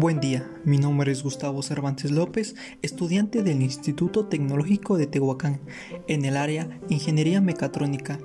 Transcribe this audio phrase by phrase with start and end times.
[0.00, 5.60] Buen día, mi nombre es Gustavo Cervantes López, estudiante del Instituto Tecnológico de Tehuacán,
[6.06, 8.20] en el área Ingeniería Mecatrónica.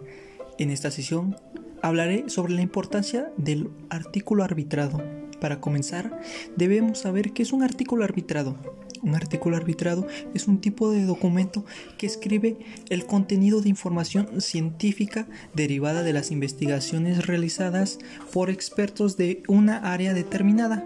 [0.60, 1.36] En esta sesión
[1.82, 5.02] hablaré sobre la importancia del artículo arbitrado.
[5.42, 6.22] Para comenzar,
[6.56, 8.56] debemos saber qué es un artículo arbitrado.
[9.02, 10.06] Un artículo arbitrado
[10.36, 11.66] es un tipo de documento
[11.98, 12.56] que escribe
[12.90, 17.98] el contenido de información científica derivada de las investigaciones realizadas
[18.32, 20.86] por expertos de una área determinada.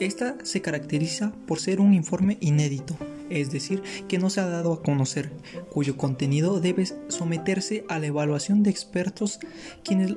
[0.00, 2.96] Esta se caracteriza por ser un informe inédito,
[3.28, 5.30] es decir, que no se ha dado a conocer,
[5.70, 9.40] cuyo contenido debe someterse a la evaluación de expertos
[9.84, 10.16] quienes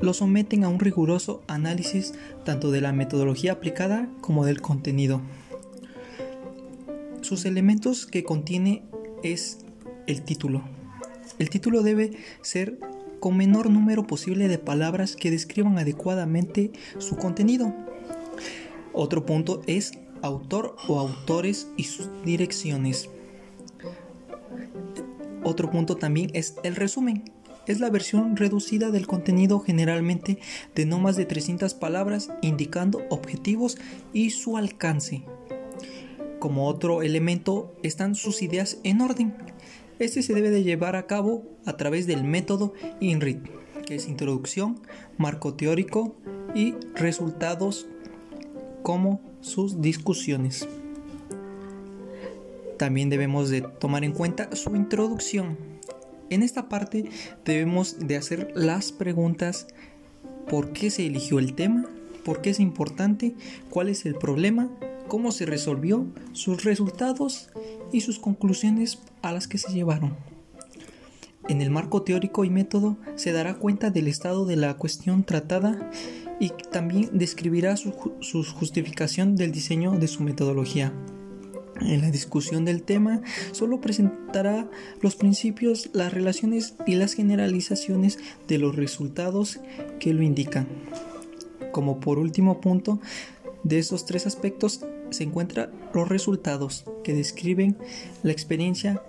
[0.00, 2.12] lo someten a un riguroso análisis
[2.44, 5.22] tanto de la metodología aplicada como del contenido.
[7.20, 8.82] Sus elementos que contiene
[9.22, 9.58] es
[10.08, 10.62] el título.
[11.38, 12.80] El título debe ser
[13.20, 17.74] con menor número posible de palabras que describan adecuadamente su contenido.
[19.00, 23.08] Otro punto es autor o autores y sus direcciones.
[25.44, 27.22] Otro punto también es el resumen.
[27.68, 30.40] Es la versión reducida del contenido generalmente
[30.74, 33.78] de no más de 300 palabras indicando objetivos
[34.12, 35.22] y su alcance.
[36.40, 39.32] Como otro elemento están sus ideas en orden.
[40.00, 43.46] Este se debe de llevar a cabo a través del método INRIT,
[43.86, 44.80] que es introducción,
[45.18, 46.16] marco teórico
[46.52, 47.86] y resultados
[48.88, 50.66] como sus discusiones.
[52.78, 55.58] También debemos de tomar en cuenta su introducción.
[56.30, 57.04] En esta parte
[57.44, 59.66] debemos de hacer las preguntas
[60.48, 61.84] ¿por qué se eligió el tema?
[62.24, 63.34] ¿Por qué es importante?
[63.68, 64.70] ¿Cuál es el problema?
[65.06, 66.06] ¿Cómo se resolvió?
[66.32, 67.50] Sus resultados
[67.92, 70.16] y sus conclusiones a las que se llevaron.
[71.48, 75.90] En el marco teórico y método se dará cuenta del estado de la cuestión tratada
[76.38, 80.92] y también describirá su, justificación del diseño de su metodología.
[81.80, 83.22] En la discusión del tema
[83.52, 84.68] solo presentará
[85.00, 89.58] los principios, las relaciones y las generalizaciones de los resultados
[90.00, 90.68] que lo indican.
[91.72, 93.00] Como por último punto
[93.62, 97.78] de estos tres aspectos se encuentran los resultados que describen
[98.22, 99.02] la experiencia,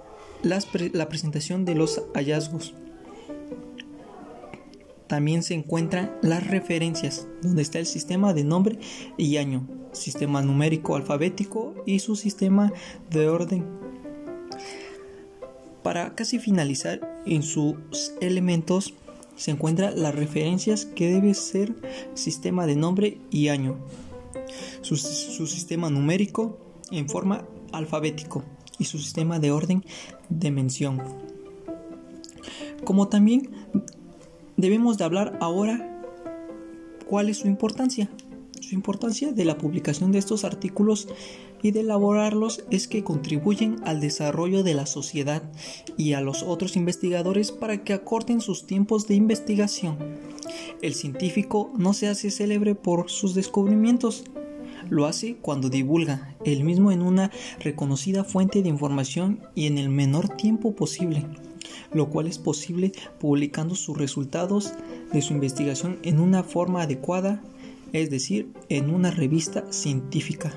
[0.43, 2.73] la presentación de los hallazgos,
[5.09, 8.77] también se encuentran las referencias, donde está el sistema de nombre
[9.17, 12.71] y año, sistema numérico alfabético y su sistema
[13.09, 13.65] de orden.
[15.81, 17.75] Para casi finalizar, en sus
[18.21, 18.93] elementos
[19.35, 21.73] se encuentran las referencias que debe ser
[22.13, 23.79] sistema de nombre y año,
[24.81, 26.59] su, su sistema numérico
[26.91, 28.43] en forma alfabético
[28.79, 29.83] y su sistema de orden
[30.29, 31.01] de mención.
[32.83, 33.49] Como también
[34.57, 36.01] debemos de hablar ahora
[37.07, 38.09] cuál es su importancia.
[38.61, 41.07] Su importancia de la publicación de estos artículos
[41.61, 45.43] y de elaborarlos es que contribuyen al desarrollo de la sociedad
[45.97, 49.97] y a los otros investigadores para que acorten sus tiempos de investigación.
[50.81, 54.23] El científico no se hace célebre por sus descubrimientos,
[54.89, 59.89] lo hace cuando divulga el mismo en una reconocida fuente de información y en el
[59.89, 61.25] menor tiempo posible
[61.93, 64.73] lo cual es posible publicando sus resultados
[65.11, 67.41] de su investigación en una forma adecuada,
[67.93, 70.53] es decir, en una revista científica.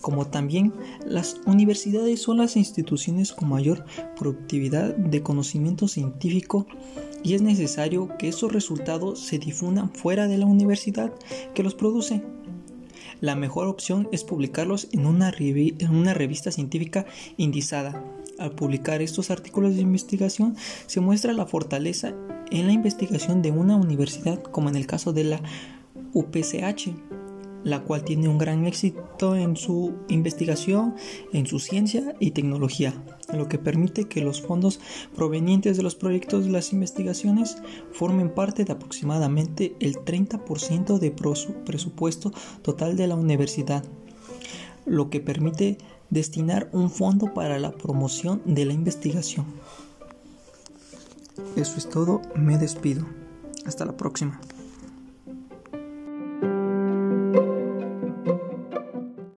[0.00, 0.72] Como también
[1.06, 3.84] las universidades son las instituciones con mayor
[4.16, 6.66] productividad de conocimiento científico
[7.22, 11.12] y es necesario que esos resultados se difundan fuera de la universidad
[11.54, 12.22] que los produce.
[13.22, 17.06] La mejor opción es publicarlos en una, revista científica
[17.36, 18.04] indizada.
[18.40, 20.56] Al publicar estos artículos de investigación
[20.88, 22.14] se muestra la fortaleza
[22.50, 25.40] en la investigación de una universidad como en el caso de la
[26.12, 26.88] UPCH,
[27.64, 30.94] la cual tiene un gran éxito en su investigación,
[31.32, 32.94] en su ciencia y tecnología,
[33.32, 34.80] lo que permite que los fondos
[35.14, 37.58] provenientes de los proyectos de las investigaciones
[37.92, 42.32] formen parte de aproximadamente el 30% de presupuesto
[42.62, 43.84] total de la universidad,
[44.86, 45.78] lo que permite
[46.10, 49.46] destinar un fondo para la promoción de la investigación.
[51.56, 53.06] Eso es todo, me despido.
[53.64, 54.40] Hasta la próxima.